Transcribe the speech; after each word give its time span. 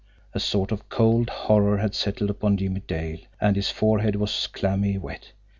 A 0.33 0.39
sort 0.39 0.71
of 0.71 0.89
cold 0.89 1.29
horror 1.29 1.77
had 1.77 1.93
settled 1.93 2.31
upon 2.31 2.57
Jimmie 2.57 2.81
Dale, 2.87 3.19
and 3.39 3.55
his 3.55 3.69
forehead 3.69 4.15
was 4.15 4.47
clammy 4.47 4.97
wet. 4.97 5.31